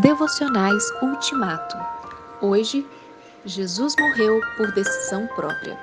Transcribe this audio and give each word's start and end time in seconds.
Devocionais 0.00 0.90
Ultimato. 1.02 1.76
Hoje, 2.40 2.88
Jesus 3.44 3.94
morreu 4.00 4.40
por 4.56 4.72
decisão 4.72 5.26
própria. 5.26 5.78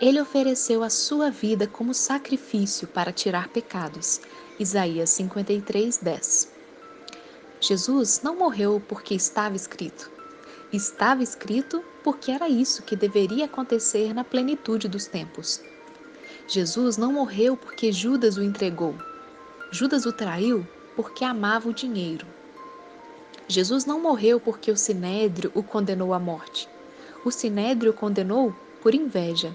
Ele 0.00 0.20
ofereceu 0.20 0.84
a 0.84 0.88
sua 0.88 1.28
vida 1.28 1.66
como 1.66 1.92
sacrifício 1.92 2.86
para 2.86 3.12
tirar 3.12 3.48
pecados. 3.48 4.20
Isaías 4.60 5.10
53, 5.10 5.98
10. 5.98 6.52
Jesus 7.60 8.20
não 8.22 8.38
morreu 8.38 8.80
porque 8.86 9.12
estava 9.12 9.56
escrito. 9.56 10.08
Estava 10.72 11.20
escrito 11.20 11.82
porque 12.04 12.30
era 12.30 12.48
isso 12.48 12.84
que 12.84 12.94
deveria 12.94 13.46
acontecer 13.46 14.14
na 14.14 14.22
plenitude 14.22 14.86
dos 14.86 15.08
tempos. 15.08 15.60
Jesus 16.46 16.96
não 16.96 17.12
morreu 17.12 17.56
porque 17.56 17.90
Judas 17.90 18.36
o 18.36 18.42
entregou. 18.44 18.94
Judas 19.72 20.06
o 20.06 20.12
traiu 20.12 20.64
porque 20.94 21.24
amava 21.24 21.68
o 21.68 21.74
dinheiro. 21.74 22.24
Jesus 23.54 23.86
não 23.86 24.00
morreu 24.00 24.40
porque 24.40 24.72
o 24.72 24.76
sinédrio 24.76 25.52
o 25.54 25.62
condenou 25.62 26.12
à 26.12 26.18
morte. 26.18 26.68
O 27.24 27.30
sinédrio 27.30 27.92
o 27.92 27.94
condenou 27.94 28.52
por 28.82 28.96
inveja. 28.96 29.54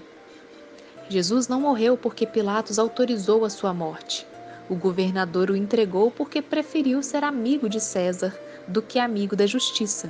Jesus 1.10 1.48
não 1.48 1.60
morreu 1.60 1.98
porque 1.98 2.26
Pilatos 2.26 2.78
autorizou 2.78 3.44
a 3.44 3.50
sua 3.50 3.74
morte. 3.74 4.26
O 4.70 4.74
governador 4.74 5.50
o 5.50 5.54
entregou 5.54 6.10
porque 6.10 6.40
preferiu 6.40 7.02
ser 7.02 7.22
amigo 7.22 7.68
de 7.68 7.78
César 7.78 8.34
do 8.66 8.80
que 8.80 8.98
amigo 8.98 9.36
da 9.36 9.46
justiça. 9.46 10.08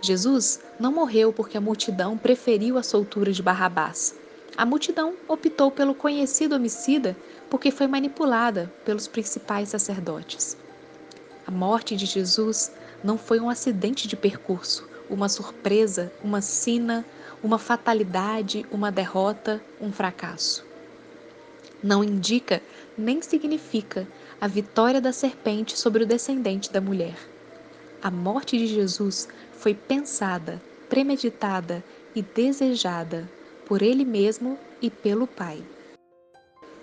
Jesus 0.00 0.60
não 0.78 0.92
morreu 0.92 1.32
porque 1.32 1.58
a 1.58 1.60
multidão 1.60 2.16
preferiu 2.16 2.78
a 2.78 2.84
soltura 2.84 3.32
de 3.32 3.42
Barrabás. 3.42 4.14
A 4.56 4.64
multidão 4.64 5.14
optou 5.26 5.72
pelo 5.72 5.96
conhecido 5.96 6.54
homicida 6.54 7.16
porque 7.50 7.72
foi 7.72 7.88
manipulada 7.88 8.72
pelos 8.84 9.08
principais 9.08 9.70
sacerdotes. 9.70 10.56
A 11.48 11.50
morte 11.50 11.96
de 11.96 12.04
Jesus 12.04 12.70
não 13.02 13.16
foi 13.16 13.40
um 13.40 13.48
acidente 13.48 14.06
de 14.06 14.14
percurso, 14.14 14.86
uma 15.08 15.30
surpresa, 15.30 16.12
uma 16.22 16.42
sina, 16.42 17.06
uma 17.42 17.58
fatalidade, 17.58 18.66
uma 18.70 18.92
derrota, 18.92 19.58
um 19.80 19.90
fracasso. 19.90 20.62
Não 21.82 22.04
indica 22.04 22.60
nem 22.98 23.22
significa 23.22 24.06
a 24.38 24.46
vitória 24.46 25.00
da 25.00 25.10
serpente 25.10 25.78
sobre 25.78 26.04
o 26.04 26.06
descendente 26.06 26.70
da 26.70 26.82
mulher. 26.82 27.16
A 28.02 28.10
morte 28.10 28.58
de 28.58 28.66
Jesus 28.66 29.26
foi 29.52 29.72
pensada, 29.72 30.60
premeditada 30.90 31.82
e 32.14 32.20
desejada 32.20 33.26
por 33.64 33.80
Ele 33.80 34.04
mesmo 34.04 34.58
e 34.82 34.90
pelo 34.90 35.26
Pai. 35.26 35.64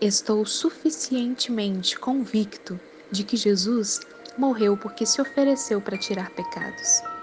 Estou 0.02 0.44
suficientemente 0.44 2.00
convicto 2.00 2.80
de 3.12 3.24
que 3.24 3.38
Jesus 3.38 4.02
morreu 4.38 4.78
porque 4.78 5.06
se 5.06 5.22
ofereceu 5.22 5.82
para 5.82 5.98
tirar 5.98 6.30
pecados. 6.32 7.15